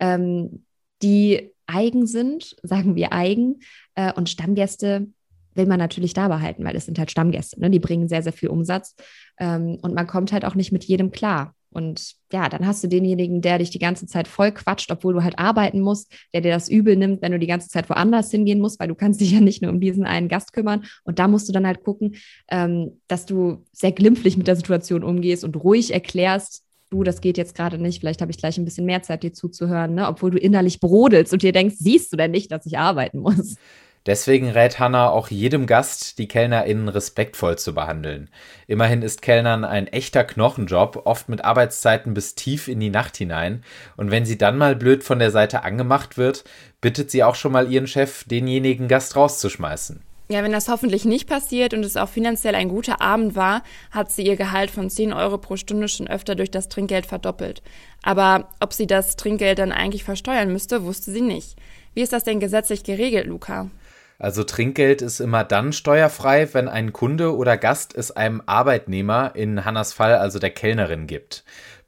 ähm, 0.00 0.66
die 1.02 1.50
eigen 1.66 2.06
sind, 2.06 2.56
sagen 2.62 2.94
wir 2.94 3.12
eigen. 3.12 3.60
Äh, 3.94 4.12
und 4.12 4.28
Stammgäste 4.28 5.08
will 5.54 5.66
man 5.66 5.78
natürlich 5.78 6.12
da 6.14 6.28
behalten, 6.28 6.64
weil 6.64 6.76
es 6.76 6.84
sind 6.84 6.98
halt 6.98 7.10
Stammgäste. 7.10 7.60
Ne? 7.60 7.70
Die 7.70 7.78
bringen 7.78 8.08
sehr, 8.08 8.22
sehr 8.22 8.32
viel 8.32 8.48
Umsatz. 8.48 8.94
Ähm, 9.38 9.78
und 9.80 9.94
man 9.94 10.06
kommt 10.06 10.32
halt 10.32 10.44
auch 10.44 10.54
nicht 10.54 10.72
mit 10.72 10.84
jedem 10.84 11.10
klar. 11.10 11.54
Und 11.74 12.14
ja, 12.32 12.48
dann 12.48 12.66
hast 12.66 12.82
du 12.84 12.88
denjenigen, 12.88 13.40
der 13.40 13.58
dich 13.58 13.70
die 13.70 13.78
ganze 13.78 14.06
Zeit 14.06 14.28
voll 14.28 14.52
quatscht, 14.52 14.90
obwohl 14.90 15.14
du 15.14 15.22
halt 15.22 15.38
arbeiten 15.38 15.80
musst, 15.80 16.12
der 16.32 16.40
dir 16.40 16.52
das 16.52 16.68
übel 16.68 16.96
nimmt, 16.96 17.22
wenn 17.22 17.32
du 17.32 17.38
die 17.38 17.46
ganze 17.46 17.68
Zeit 17.68 17.88
woanders 17.90 18.30
hingehen 18.30 18.60
musst, 18.60 18.80
weil 18.80 18.88
du 18.88 18.94
kannst 18.94 19.20
dich 19.20 19.32
ja 19.32 19.40
nicht 19.40 19.62
nur 19.62 19.72
um 19.72 19.80
diesen 19.80 20.04
einen 20.04 20.28
Gast 20.28 20.52
kümmern. 20.52 20.84
Und 21.04 21.18
da 21.18 21.28
musst 21.28 21.48
du 21.48 21.52
dann 21.52 21.66
halt 21.66 21.82
gucken, 21.82 22.16
ähm, 22.48 23.00
dass 23.08 23.26
du 23.26 23.64
sehr 23.72 23.92
glimpflich 23.92 24.36
mit 24.36 24.46
der 24.46 24.56
Situation 24.56 25.02
umgehst 25.02 25.44
und 25.44 25.56
ruhig 25.56 25.92
erklärst, 25.92 26.62
du, 26.90 27.02
das 27.02 27.20
geht 27.20 27.36
jetzt 27.36 27.54
gerade 27.54 27.78
nicht, 27.78 28.00
vielleicht 28.00 28.20
habe 28.20 28.30
ich 28.30 28.38
gleich 28.38 28.56
ein 28.56 28.64
bisschen 28.64 28.86
mehr 28.86 29.02
Zeit, 29.02 29.22
dir 29.22 29.32
zuzuhören, 29.32 29.94
ne? 29.94 30.06
obwohl 30.08 30.30
du 30.30 30.38
innerlich 30.38 30.80
brodelst 30.80 31.32
und 31.32 31.42
dir 31.42 31.52
denkst, 31.52 31.76
siehst 31.78 32.12
du 32.12 32.16
denn 32.16 32.30
nicht, 32.30 32.52
dass 32.52 32.66
ich 32.66 32.78
arbeiten 32.78 33.18
muss? 33.18 33.56
Deswegen 34.06 34.50
rät 34.50 34.78
Hannah 34.78 35.08
auch 35.08 35.28
jedem 35.28 35.66
Gast, 35.66 36.18
die 36.18 36.28
KellnerInnen 36.28 36.90
respektvoll 36.90 37.56
zu 37.56 37.74
behandeln. 37.74 38.28
Immerhin 38.66 39.00
ist 39.00 39.22
Kellnern 39.22 39.64
ein 39.64 39.86
echter 39.86 40.24
Knochenjob, 40.24 41.02
oft 41.06 41.30
mit 41.30 41.42
Arbeitszeiten 41.42 42.12
bis 42.12 42.34
tief 42.34 42.68
in 42.68 42.80
die 42.80 42.90
Nacht 42.90 43.16
hinein. 43.16 43.64
Und 43.96 44.10
wenn 44.10 44.26
sie 44.26 44.36
dann 44.36 44.58
mal 44.58 44.76
blöd 44.76 45.04
von 45.04 45.18
der 45.18 45.30
Seite 45.30 45.62
angemacht 45.62 46.18
wird, 46.18 46.44
bittet 46.82 47.10
sie 47.10 47.24
auch 47.24 47.34
schon 47.34 47.52
mal 47.52 47.72
ihren 47.72 47.86
Chef, 47.86 48.24
denjenigen 48.24 48.88
Gast 48.88 49.16
rauszuschmeißen. 49.16 50.02
Ja, 50.28 50.42
wenn 50.42 50.52
das 50.52 50.68
hoffentlich 50.68 51.04
nicht 51.04 51.28
passiert 51.28 51.74
und 51.74 51.84
es 51.84 51.96
auch 51.96 52.08
finanziell 52.08 52.54
ein 52.54 52.70
guter 52.70 53.00
Abend 53.00 53.36
war, 53.36 53.62
hat 53.90 54.10
sie 54.10 54.26
ihr 54.26 54.36
Gehalt 54.36 54.70
von 54.70 54.88
10 54.90 55.12
Euro 55.12 55.36
pro 55.38 55.56
Stunde 55.56 55.86
schon 55.88 56.08
öfter 56.08 56.34
durch 56.34 56.50
das 56.50 56.68
Trinkgeld 56.68 57.06
verdoppelt. 57.06 57.62
Aber 58.02 58.48
ob 58.60 58.72
sie 58.72 58.86
das 58.86 59.16
Trinkgeld 59.16 59.58
dann 59.58 59.72
eigentlich 59.72 60.04
versteuern 60.04 60.50
müsste, 60.50 60.84
wusste 60.84 61.10
sie 61.10 61.20
nicht. 61.20 61.56
Wie 61.94 62.02
ist 62.02 62.12
das 62.12 62.24
denn 62.24 62.40
gesetzlich 62.40 62.84
geregelt, 62.84 63.26
Luca? 63.26 63.70
Also 64.18 64.44
Trinkgeld 64.44 65.02
ist 65.02 65.20
immer 65.20 65.44
dann 65.44 65.72
steuerfrei, 65.72 66.52
wenn 66.54 66.68
ein 66.68 66.92
Kunde 66.92 67.36
oder 67.36 67.56
Gast 67.56 67.94
es 67.96 68.10
einem 68.12 68.42
Arbeitnehmer, 68.46 69.32
in 69.34 69.64
Hannas 69.64 69.92
Fall 69.92 70.14
also 70.16 70.38
der 70.38 70.50
Kellnerin, 70.50 71.06
gibt. 71.06 71.44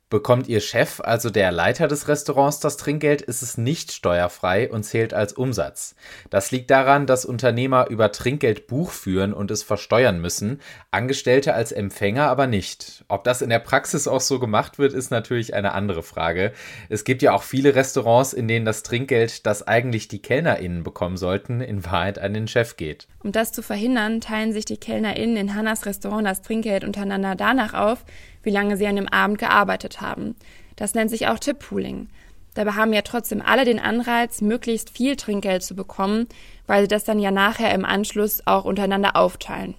Bekommt 0.09 0.47
Ihr 0.47 0.61
Chef, 0.61 1.01
also 1.01 1.31
der 1.31 1.51
Leiter 1.51 1.89
des 1.89 2.07
Restaurants, 2.07 2.61
das 2.61 2.77
Trinkgeld, 2.77 3.23
ist 3.23 3.43
es 3.43 3.59
nicht 3.59 3.91
steuerfrei 3.91 4.71
und 4.71 4.85
zählt 4.85 5.13
als 5.13 5.33
Umsatz. 5.33 5.97
Das 6.31 6.53
liegt 6.53 6.71
daran, 6.71 7.07
dass 7.07 7.25
Unternehmer 7.25 7.89
über 7.89 8.13
Trinkgeld 8.13 8.69
Buch 8.69 8.93
führen 8.93 9.33
und 9.33 9.51
es 9.51 9.65
versteuern 9.65 10.21
müssen, 10.21 10.61
Angestellte 10.93 11.55
als 11.55 11.73
Empfänger 11.73 12.29
aber 12.29 12.47
nicht. 12.47 13.05
Ob 13.09 13.25
das 13.25 13.43
in 13.43 13.51
der 13.51 13.59
Praxis 13.59 14.07
auch 14.07 14.21
so 14.21 14.39
gemacht 14.39 14.79
wird, 14.79 14.93
ist 14.93 15.11
natürlich 15.11 15.55
eine 15.55 15.73
andere 15.73 16.05
Frage. 16.05 16.53
Es 16.89 17.03
gibt 17.03 17.21
ja 17.21 17.33
auch 17.33 17.43
viele 17.43 17.75
Restaurants, 17.75 18.33
in 18.33 18.47
denen 18.47 18.65
das 18.65 18.85
Trinkgeld, 18.85 19.45
das 19.45 19.67
eigentlich 19.67 20.07
die 20.07 20.23
KellnerInnen 20.23 20.85
bekommen 20.85 21.17
sollten, 21.17 21.61
in 21.61 21.85
Wahrheit 21.85 22.21
an 22.21 22.33
den 22.33 22.47
Chef 22.47 22.77
geht. 22.77 23.09
Um 23.25 23.33
das 23.33 23.51
zu 23.51 23.61
verhindern, 23.61 24.21
teilen 24.21 24.53
sich 24.53 24.67
die 24.67 24.77
KellnerInnen 24.77 25.37
in 25.37 25.55
Hannas 25.57 25.85
Restaurant 25.85 26.25
das 26.25 26.43
Trinkgeld 26.43 26.85
untereinander 26.85 27.35
danach 27.35 27.75
auf, 27.75 28.05
wie 28.47 28.51
lange 28.51 28.79
sie 28.79 28.87
an 28.87 28.97
dem 28.97 29.09
Abend 29.09 29.39
gearbeitet 29.39 30.01
haben. 30.01 30.37
Das 30.77 30.95
nennt 30.95 31.11
sich 31.11 31.27
auch 31.27 31.39
Tippooling. 31.39 32.09
Dabei 32.55 32.73
haben 32.73 32.95
ja 32.95 33.03
trotzdem 33.03 33.43
alle 33.43 33.67
den 33.67 33.79
Anreiz, 33.79 34.41
möglichst 34.41 34.89
viel 34.89 35.17
Trinkgeld 35.17 35.63
zu 35.63 35.77
bekommen, 35.77 36.27
weil 36.67 36.83
sie 36.83 36.89
das 36.89 37.05
dann 37.05 37.19
ja 37.19 37.31
nachher 37.31 37.75
im 37.75 37.85
Anschluss 37.85 38.41
auch 38.47 38.65
untereinander 38.65 39.15
aufteilen. 39.17 39.75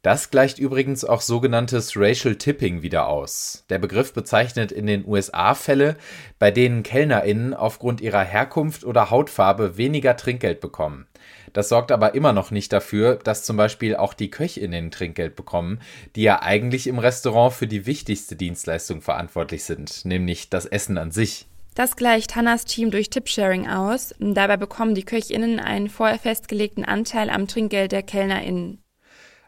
Das 0.00 0.30
gleicht 0.30 0.58
übrigens 0.58 1.04
auch 1.04 1.22
sogenanntes 1.22 1.96
Racial 1.96 2.36
Tipping 2.36 2.82
wieder 2.82 3.08
aus. 3.08 3.64
Der 3.70 3.78
Begriff 3.78 4.12
bezeichnet 4.12 4.70
in 4.70 4.86
den 4.86 5.06
USA 5.06 5.54
Fälle, 5.54 5.96
bei 6.38 6.50
denen 6.50 6.82
Kellnerinnen 6.82 7.54
aufgrund 7.54 8.02
ihrer 8.02 8.22
Herkunft 8.22 8.84
oder 8.84 9.10
Hautfarbe 9.10 9.78
weniger 9.78 10.16
Trinkgeld 10.16 10.60
bekommen. 10.60 11.06
Das 11.54 11.70
sorgt 11.70 11.92
aber 11.92 12.14
immer 12.14 12.34
noch 12.34 12.50
nicht 12.50 12.72
dafür, 12.72 13.16
dass 13.16 13.44
zum 13.44 13.56
Beispiel 13.56 13.96
auch 13.96 14.12
die 14.12 14.30
Köchinnen 14.30 14.90
Trinkgeld 14.90 15.36
bekommen, 15.36 15.80
die 16.16 16.22
ja 16.22 16.42
eigentlich 16.42 16.86
im 16.86 16.98
Restaurant 16.98 17.54
für 17.54 17.68
die 17.68 17.86
wichtigste 17.86 18.36
Dienstleistung 18.36 19.00
verantwortlich 19.00 19.64
sind, 19.64 20.04
nämlich 20.04 20.50
das 20.50 20.66
Essen 20.66 20.98
an 20.98 21.12
sich. 21.12 21.46
Das 21.74 21.96
gleicht 21.96 22.36
Hannas 22.36 22.64
Team 22.66 22.90
durch 22.90 23.08
Tipsharing 23.08 23.68
aus. 23.68 24.14
Dabei 24.18 24.56
bekommen 24.56 24.94
die 24.94 25.04
Köchinnen 25.04 25.58
einen 25.58 25.88
vorher 25.88 26.18
festgelegten 26.18 26.84
Anteil 26.84 27.30
am 27.30 27.48
Trinkgeld 27.48 27.92
der 27.92 28.02
Kellnerinnen. 28.02 28.83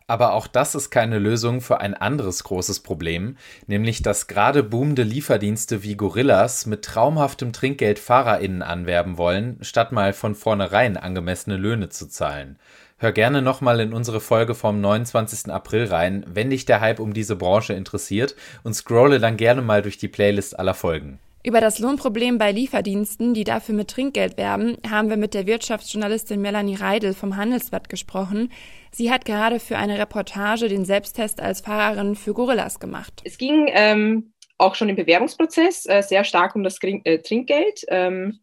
Aber 0.08 0.34
auch 0.34 0.46
das 0.46 0.76
ist 0.76 0.90
keine 0.90 1.18
Lösung 1.18 1.60
für 1.60 1.80
ein 1.80 1.94
anderes 1.94 2.44
großes 2.44 2.80
Problem, 2.80 3.36
nämlich 3.66 4.02
dass 4.02 4.28
gerade 4.28 4.62
boomende 4.62 5.02
Lieferdienste 5.02 5.82
wie 5.82 5.96
Gorillas 5.96 6.64
mit 6.66 6.84
traumhaftem 6.84 7.52
Trinkgeld 7.52 7.98
FahrerInnen 7.98 8.62
anwerben 8.62 9.18
wollen, 9.18 9.58
statt 9.62 9.90
mal 9.90 10.12
von 10.12 10.36
vornherein 10.36 10.96
angemessene 10.96 11.56
Löhne 11.56 11.88
zu 11.88 12.08
zahlen. 12.08 12.56
Hör 12.98 13.10
gerne 13.10 13.42
nochmal 13.42 13.80
in 13.80 13.92
unsere 13.92 14.20
Folge 14.20 14.54
vom 14.54 14.80
29. 14.80 15.52
April 15.52 15.86
rein, 15.86 16.24
wenn 16.28 16.50
dich 16.50 16.66
der 16.66 16.80
Hype 16.80 17.00
um 17.00 17.12
diese 17.12 17.34
Branche 17.34 17.74
interessiert 17.74 18.36
und 18.62 18.74
scrolle 18.74 19.18
dann 19.18 19.36
gerne 19.36 19.60
mal 19.60 19.82
durch 19.82 19.98
die 19.98 20.08
Playlist 20.08 20.56
aller 20.56 20.74
Folgen. 20.74 21.18
Über 21.46 21.60
das 21.60 21.78
Lohnproblem 21.78 22.38
bei 22.38 22.50
Lieferdiensten, 22.50 23.32
die 23.32 23.44
dafür 23.44 23.76
mit 23.76 23.86
Trinkgeld 23.88 24.36
werben, 24.36 24.78
haben 24.90 25.10
wir 25.10 25.16
mit 25.16 25.32
der 25.32 25.46
Wirtschaftsjournalistin 25.46 26.40
Melanie 26.40 26.74
Reidel 26.74 27.14
vom 27.14 27.36
Handelsblatt 27.36 27.88
gesprochen. 27.88 28.50
Sie 28.96 29.10
hat 29.10 29.26
gerade 29.26 29.60
für 29.60 29.76
eine 29.76 29.98
Reportage 29.98 30.68
den 30.68 30.86
Selbsttest 30.86 31.38
als 31.38 31.60
Fahrerin 31.60 32.14
für 32.14 32.32
Gorillas 32.32 32.80
gemacht. 32.80 33.20
Es 33.24 33.36
ging 33.36 33.68
ähm, 33.68 34.32
auch 34.56 34.74
schon 34.74 34.88
im 34.88 34.96
Bewerbungsprozess 34.96 35.84
äh, 35.84 36.00
sehr 36.02 36.24
stark 36.24 36.56
um 36.56 36.64
das 36.64 36.78
äh, 36.82 37.18
Trinkgeld. 37.18 37.84
Ähm, 37.88 38.38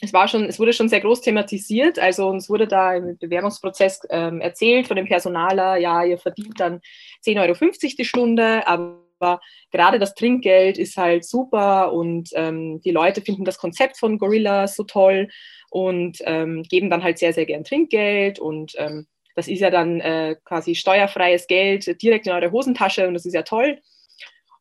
es, 0.00 0.12
war 0.12 0.26
schon, 0.26 0.46
es 0.46 0.58
wurde 0.58 0.72
schon 0.72 0.88
sehr 0.88 1.00
groß 1.00 1.20
thematisiert. 1.20 2.00
Also 2.00 2.26
uns 2.26 2.50
wurde 2.50 2.66
da 2.66 2.96
im 2.96 3.16
Bewerbungsprozess 3.18 4.00
ähm, 4.10 4.40
erzählt 4.40 4.88
von 4.88 4.96
dem 4.96 5.06
Personaler, 5.06 5.76
ja, 5.76 6.02
ihr 6.02 6.18
verdient 6.18 6.58
dann 6.58 6.80
10,50 7.24 7.38
Euro 7.38 7.94
die 7.96 8.04
Stunde, 8.04 8.66
aber 8.66 9.04
aber 9.20 9.40
gerade 9.70 9.98
das 9.98 10.14
Trinkgeld 10.14 10.76
ist 10.76 10.96
halt 10.96 11.24
super 11.24 11.92
und 11.92 12.30
ähm, 12.34 12.80
die 12.82 12.90
Leute 12.90 13.22
finden 13.22 13.44
das 13.44 13.58
Konzept 13.58 13.96
von 13.96 14.18
Gorillas 14.18 14.74
so 14.74 14.82
toll 14.82 15.28
und 15.70 16.18
ähm, 16.24 16.62
geben 16.64 16.90
dann 16.90 17.02
halt 17.02 17.18
sehr, 17.18 17.32
sehr 17.32 17.46
gern 17.46 17.64
Trinkgeld 17.64 18.38
und 18.38 18.72
ähm, 18.76 19.06
das 19.34 19.48
ist 19.48 19.60
ja 19.60 19.70
dann 19.70 20.00
äh, 20.00 20.36
quasi 20.44 20.74
steuerfreies 20.74 21.46
Geld 21.46 22.00
direkt 22.02 22.26
in 22.26 22.32
eure 22.32 22.52
Hosentasche 22.52 23.06
und 23.08 23.14
das 23.14 23.26
ist 23.26 23.34
ja 23.34 23.42
toll. 23.42 23.78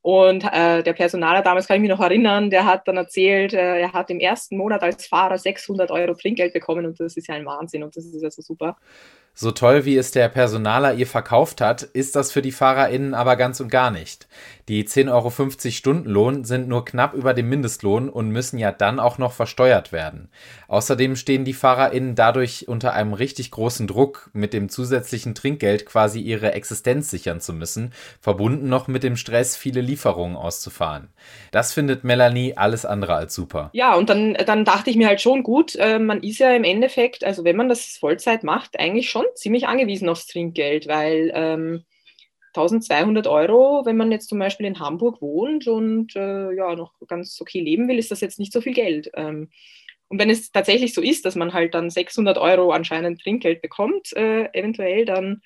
Und 0.01 0.43
äh, 0.43 0.83
der 0.83 0.91
Personaler 0.91 1.41
damals 1.41 1.65
kann 1.65 1.77
ich 1.77 1.81
mich 1.81 1.89
noch 1.89 2.01
erinnern, 2.01 2.49
der 2.49 2.65
hat 2.65 2.87
dann 2.89 2.97
erzählt, 2.97 3.53
äh, 3.53 3.79
er 3.79 3.93
hat 3.93 4.09
im 4.09 4.19
ersten 4.19 4.57
Monat 4.57 4.83
als 4.83 5.07
Fahrer 5.07 5.37
600 5.37 5.91
Euro 5.91 6.13
Trinkgeld 6.13 6.51
bekommen 6.51 6.85
und 6.85 6.99
das 6.99 7.15
ist 7.15 7.27
ja 7.27 7.35
ein 7.35 7.45
Wahnsinn 7.45 7.83
und 7.83 7.95
das 7.95 8.05
ist 8.05 8.21
ja 8.21 8.29
so 8.29 8.41
super. 8.41 8.75
So 9.35 9.49
toll, 9.49 9.83
wie 9.85 9.97
es 9.97 10.11
der 10.11 10.29
Personaler 10.29 10.93
ihr 10.93 11.07
verkauft 11.07 11.59
hat, 11.59 11.81
ist 11.81 12.15
das 12.15 12.31
für 12.31 12.43
die 12.43 12.51
FahrerInnen 12.51 13.15
aber 13.15 13.35
ganz 13.35 13.59
und 13.59 13.69
gar 13.69 13.89
nicht. 13.89 14.27
Die 14.69 14.85
10,50 14.85 15.11
Euro 15.11 15.71
Stundenlohn 15.71 16.45
sind 16.45 16.69
nur 16.69 16.85
knapp 16.85 17.15
über 17.15 17.33
dem 17.33 17.49
Mindestlohn 17.49 18.09
und 18.09 18.29
müssen 18.29 18.57
ja 18.57 18.71
dann 18.71 18.99
auch 18.99 19.17
noch 19.17 19.33
versteuert 19.33 19.91
werden. 19.91 20.29
Außerdem 20.69 21.17
stehen 21.17 21.43
die 21.43 21.53
FahrerInnen 21.53 22.15
dadurch 22.15 22.67
unter 22.69 22.93
einem 22.93 23.13
richtig 23.13 23.51
großen 23.51 23.87
Druck, 23.87 24.29
mit 24.33 24.53
dem 24.53 24.69
zusätzlichen 24.69 25.35
Trinkgeld 25.35 25.85
quasi 25.85 26.21
ihre 26.21 26.53
Existenz 26.53 27.09
sichern 27.09 27.41
zu 27.41 27.53
müssen, 27.53 27.91
verbunden 28.21 28.69
noch 28.69 28.87
mit 28.87 29.03
dem 29.03 29.17
Stress, 29.17 29.57
viele 29.57 29.81
Lieferungen 29.81 30.37
auszufahren. 30.37 31.09
Das 31.51 31.73
findet 31.73 32.05
Melanie 32.05 32.55
alles 32.55 32.85
andere 32.85 33.15
als 33.15 33.33
super. 33.33 33.69
Ja, 33.73 33.95
und 33.95 34.09
dann, 34.09 34.35
dann 34.45 34.63
dachte 34.63 34.91
ich 34.91 34.95
mir 34.95 35.07
halt 35.07 35.19
schon, 35.19 35.43
gut, 35.43 35.75
äh, 35.75 35.99
man 35.99 36.21
ist 36.21 36.37
ja 36.37 36.53
im 36.53 36.63
Endeffekt, 36.63 37.25
also 37.25 37.43
wenn 37.43 37.57
man 37.57 37.67
das 37.67 37.97
Vollzeit 37.97 38.43
macht, 38.43 38.79
eigentlich 38.79 39.09
schon 39.09 39.22
ziemlich 39.35 39.67
angewiesen 39.67 40.09
aufs 40.09 40.27
Trinkgeld, 40.27 40.87
weil 40.87 41.31
ähm, 41.33 41.83
1200 42.55 43.27
Euro, 43.27 43.83
wenn 43.85 43.97
man 43.97 44.11
jetzt 44.11 44.29
zum 44.29 44.37
Beispiel 44.37 44.67
in 44.67 44.79
Hamburg 44.79 45.21
wohnt 45.21 45.67
und 45.67 46.15
äh, 46.15 46.53
ja 46.53 46.75
noch 46.75 46.93
ganz 47.07 47.41
okay 47.41 47.59
leben 47.59 47.87
will, 47.87 47.97
ist 47.97 48.11
das 48.11 48.21
jetzt 48.21 48.39
nicht 48.39 48.53
so 48.53 48.61
viel 48.61 48.73
Geld. 48.73 49.09
Ähm, 49.15 49.49
und 50.07 50.19
wenn 50.19 50.29
es 50.29 50.51
tatsächlich 50.51 50.93
so 50.93 51.01
ist, 51.01 51.25
dass 51.25 51.35
man 51.35 51.53
halt 51.53 51.73
dann 51.73 51.89
600 51.89 52.37
Euro 52.37 52.71
anscheinend 52.71 53.21
Trinkgeld 53.21 53.61
bekommt, 53.63 54.13
äh, 54.15 54.45
eventuell, 54.53 55.05
dann 55.05 55.41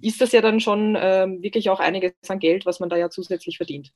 ist 0.00 0.20
das 0.20 0.30
ja 0.32 0.40
dann 0.40 0.60
schon 0.60 0.94
äh, 0.94 1.26
wirklich 1.40 1.70
auch 1.70 1.80
einiges 1.80 2.12
an 2.28 2.38
Geld, 2.38 2.66
was 2.66 2.78
man 2.78 2.88
da 2.88 2.96
ja 2.96 3.10
zusätzlich 3.10 3.56
verdient. 3.56 3.92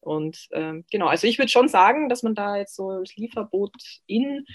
Und 0.00 0.46
ähm, 0.52 0.84
genau, 0.90 1.06
also 1.08 1.26
ich 1.26 1.38
würde 1.38 1.50
schon 1.50 1.68
sagen, 1.68 2.08
dass 2.08 2.22
man 2.22 2.36
da 2.36 2.56
jetzt 2.56 2.76
so 2.76 3.00
das 3.00 3.16
Lieferboot 3.16 3.72
in 4.06 4.46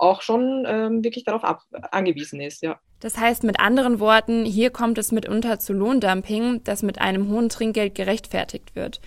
auch 0.00 0.22
schon 0.22 0.64
ähm, 0.66 1.04
wirklich 1.04 1.24
darauf 1.24 1.44
ab 1.44 1.62
angewiesen 1.90 2.40
ist, 2.40 2.62
ja. 2.62 2.80
Das 3.00 3.18
heißt 3.18 3.44
mit 3.44 3.60
anderen 3.60 4.00
Worten, 4.00 4.44
hier 4.44 4.70
kommt 4.70 4.98
es 4.98 5.12
mitunter 5.12 5.58
zu 5.58 5.72
Lohndumping, 5.72 6.62
das 6.64 6.82
mit 6.82 7.00
einem 7.00 7.28
hohen 7.28 7.48
Trinkgeld 7.48 7.94
gerechtfertigt 7.94 8.74
wird. 8.74 9.00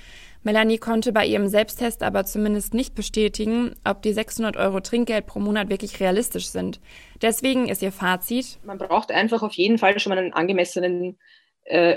Melanie 0.44 0.78
konnte 0.78 1.14
bei 1.14 1.26
ihrem 1.26 1.48
Selbsttest 1.48 2.04
aber 2.04 2.26
zumindest 2.26 2.74
nicht 2.74 2.96
bestätigen, 2.96 3.76
ob 3.86 4.02
die 4.02 4.12
600 4.12 4.58
Euro 4.58 4.82
Trinkgeld 4.82 5.26
pro 5.26 5.40
Monat 5.40 5.70
wirklich 5.70 6.00
realistisch 6.02 6.48
sind. 6.48 6.82
Deswegen 7.22 7.70
ist 7.70 7.82
ihr 7.82 7.94
Fazit. 7.94 8.60
Man 8.64 8.78
braucht 8.78 9.12
einfach 9.12 9.42
auf 9.42 9.54
jeden 9.54 9.78
Fall 9.78 9.98
schon 10.00 10.10
mal 10.10 10.20
einen 10.20 10.34
angemessenen 10.34 11.18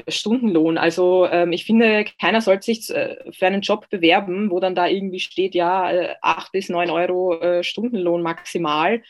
Stundenlohn. 0.09 0.79
Also 0.79 1.27
ähm, 1.27 1.53
ich 1.53 1.65
finde, 1.65 2.05
keiner 2.21 2.41
sollte 2.41 2.65
sich 2.67 2.89
äh, 2.91 3.17
für 3.33 3.47
einen 3.47 3.63
Job 3.63 3.89
bewerben, 3.91 4.51
wo 4.51 4.61
dann 4.61 4.75
da 4.75 4.87
irgendwie 4.87 5.21
steht, 5.21 5.55
ja, 5.55 5.91
äh, 5.91 6.15
8 6.23 6.53
bis 6.53 6.69
9 6.69 6.91
Euro 6.91 7.41
äh, 7.41 7.65
Stundenlohn 7.65 8.23
maximal. 8.23 9.03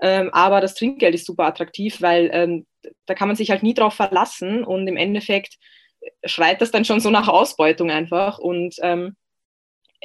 Ähm, 0.00 0.30
aber 0.32 0.60
das 0.60 0.74
Trinkgeld 0.74 1.14
ist 1.14 1.26
super 1.26 1.44
attraktiv, 1.46 2.02
weil 2.02 2.30
ähm, 2.32 2.66
da 3.06 3.14
kann 3.14 3.28
man 3.28 3.36
sich 3.36 3.50
halt 3.50 3.62
nie 3.62 3.74
drauf 3.74 3.94
verlassen 3.94 4.64
und 4.64 4.86
im 4.86 4.96
Endeffekt 4.96 5.56
schreit 6.24 6.60
das 6.60 6.70
dann 6.70 6.84
schon 6.84 7.00
so 7.00 7.10
nach 7.10 7.28
Ausbeutung 7.28 7.90
einfach. 7.90 8.38
Und 8.38 8.76
ähm, 8.82 9.16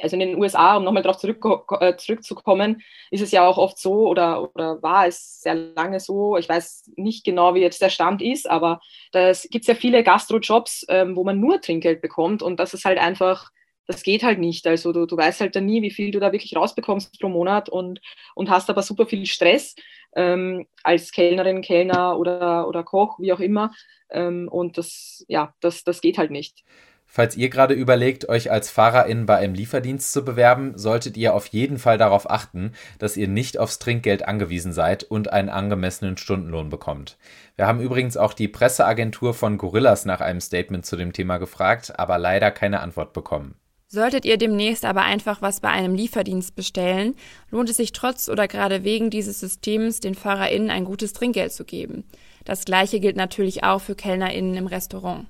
also 0.02 0.16
in 0.16 0.20
den 0.20 0.36
USA, 0.36 0.76
um 0.76 0.84
nochmal 0.84 1.02
darauf 1.02 1.18
zurück, 1.18 1.44
äh, 1.80 1.96
zurückzukommen, 1.96 2.82
ist 3.10 3.22
es 3.22 3.30
ja 3.30 3.46
auch 3.46 3.58
oft 3.58 3.78
so 3.78 4.08
oder, 4.08 4.50
oder 4.54 4.82
war 4.82 5.06
es 5.06 5.40
sehr 5.40 5.54
lange 5.54 6.00
so, 6.00 6.36
ich 6.36 6.48
weiß 6.48 6.90
nicht 6.96 7.24
genau, 7.24 7.54
wie 7.54 7.60
jetzt 7.60 7.82
der 7.82 7.90
Stand 7.90 8.22
ist, 8.22 8.48
aber 8.48 8.80
da 9.12 9.32
gibt 9.32 9.64
es 9.64 9.66
ja 9.66 9.74
viele 9.74 10.02
Gastro-Jobs, 10.02 10.86
ähm, 10.88 11.16
wo 11.16 11.24
man 11.24 11.40
nur 11.40 11.60
Trinkgeld 11.60 12.00
bekommt 12.00 12.42
und 12.42 12.58
das 12.60 12.74
ist 12.74 12.84
halt 12.84 12.98
einfach, 12.98 13.50
das 13.86 14.02
geht 14.02 14.22
halt 14.22 14.38
nicht. 14.38 14.66
Also 14.66 14.92
du, 14.92 15.06
du 15.06 15.16
weißt 15.16 15.40
halt 15.40 15.56
dann 15.56 15.66
nie, 15.66 15.82
wie 15.82 15.90
viel 15.90 16.10
du 16.10 16.20
da 16.20 16.32
wirklich 16.32 16.56
rausbekommst 16.56 17.18
pro 17.20 17.28
Monat 17.28 17.68
und, 17.68 18.00
und 18.34 18.50
hast 18.50 18.70
aber 18.70 18.82
super 18.82 19.06
viel 19.06 19.26
Stress 19.26 19.74
ähm, 20.14 20.66
als 20.82 21.12
Kellnerin, 21.12 21.62
Kellner 21.62 22.18
oder, 22.18 22.68
oder 22.68 22.84
Koch, 22.84 23.18
wie 23.18 23.32
auch 23.32 23.40
immer. 23.40 23.72
Ähm, 24.10 24.48
und 24.48 24.78
das, 24.78 25.24
ja, 25.28 25.54
das, 25.60 25.84
das 25.84 26.00
geht 26.00 26.18
halt 26.18 26.30
nicht. 26.30 26.64
Falls 27.12 27.36
ihr 27.36 27.48
gerade 27.48 27.74
überlegt, 27.74 28.28
euch 28.28 28.52
als 28.52 28.70
Fahrerin 28.70 29.26
bei 29.26 29.36
einem 29.36 29.52
Lieferdienst 29.52 30.12
zu 30.12 30.24
bewerben, 30.24 30.78
solltet 30.78 31.16
ihr 31.16 31.34
auf 31.34 31.48
jeden 31.48 31.80
Fall 31.80 31.98
darauf 31.98 32.30
achten, 32.30 32.70
dass 33.00 33.16
ihr 33.16 33.26
nicht 33.26 33.58
aufs 33.58 33.80
Trinkgeld 33.80 34.28
angewiesen 34.28 34.72
seid 34.72 35.02
und 35.02 35.32
einen 35.32 35.48
angemessenen 35.48 36.16
Stundenlohn 36.16 36.68
bekommt. 36.68 37.18
Wir 37.56 37.66
haben 37.66 37.80
übrigens 37.80 38.16
auch 38.16 38.32
die 38.32 38.46
Presseagentur 38.46 39.34
von 39.34 39.58
Gorillas 39.58 40.04
nach 40.04 40.20
einem 40.20 40.40
Statement 40.40 40.86
zu 40.86 40.94
dem 40.94 41.12
Thema 41.12 41.38
gefragt, 41.38 41.98
aber 41.98 42.16
leider 42.16 42.52
keine 42.52 42.78
Antwort 42.78 43.12
bekommen. 43.12 43.56
Solltet 43.88 44.24
ihr 44.24 44.36
demnächst 44.36 44.84
aber 44.84 45.02
einfach 45.02 45.42
was 45.42 45.58
bei 45.58 45.70
einem 45.70 45.96
Lieferdienst 45.96 46.54
bestellen, 46.54 47.16
lohnt 47.50 47.68
es 47.70 47.78
sich 47.78 47.90
trotz 47.90 48.28
oder 48.28 48.46
gerade 48.46 48.84
wegen 48.84 49.10
dieses 49.10 49.40
Systems 49.40 49.98
den 49.98 50.14
FahrerInnen 50.14 50.70
ein 50.70 50.84
gutes 50.84 51.12
Trinkgeld 51.12 51.52
zu 51.52 51.64
geben. 51.64 52.04
Das 52.44 52.64
gleiche 52.64 53.00
gilt 53.00 53.16
natürlich 53.16 53.64
auch 53.64 53.80
für 53.80 53.96
KellnerInnen 53.96 54.54
im 54.54 54.68
Restaurant. 54.68 55.26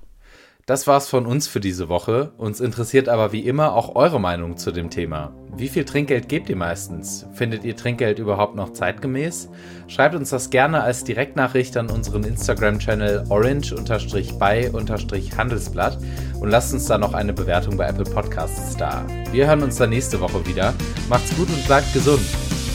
Das 0.71 0.87
war's 0.87 1.09
von 1.09 1.25
uns 1.25 1.49
für 1.49 1.59
diese 1.59 1.89
Woche. 1.89 2.31
Uns 2.37 2.61
interessiert 2.61 3.09
aber 3.09 3.33
wie 3.33 3.41
immer 3.41 3.73
auch 3.73 3.97
eure 3.97 4.21
Meinung 4.21 4.55
zu 4.55 4.71
dem 4.71 4.89
Thema. 4.89 5.33
Wie 5.53 5.67
viel 5.67 5.83
Trinkgeld 5.83 6.29
gebt 6.29 6.47
ihr 6.47 6.55
meistens? 6.55 7.25
Findet 7.33 7.65
ihr 7.65 7.75
Trinkgeld 7.75 8.19
überhaupt 8.19 8.55
noch 8.55 8.71
zeitgemäß? 8.71 9.49
Schreibt 9.89 10.15
uns 10.15 10.29
das 10.29 10.49
gerne 10.49 10.81
als 10.81 11.03
Direktnachricht 11.03 11.75
an 11.75 11.89
unseren 11.89 12.23
Instagram-Channel 12.23 13.25
orange-by-handelsblatt 13.27 15.97
und 16.39 16.49
lasst 16.49 16.73
uns 16.73 16.85
da 16.85 16.97
noch 16.97 17.13
eine 17.13 17.33
Bewertung 17.33 17.75
bei 17.75 17.87
Apple 17.87 18.05
Podcasts 18.05 18.77
da. 18.77 19.05
Wir 19.33 19.47
hören 19.47 19.63
uns 19.63 19.75
dann 19.75 19.89
nächste 19.89 20.21
Woche 20.21 20.47
wieder. 20.47 20.73
Macht's 21.09 21.35
gut 21.35 21.49
und 21.49 21.65
bleibt 21.65 21.91
gesund. 21.91 22.23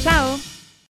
Ciao! 0.03 0.38